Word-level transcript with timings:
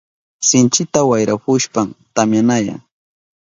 Sinchita 0.47 0.99
wayrahushpan 1.09 1.87
tamyanayan. 2.15 2.79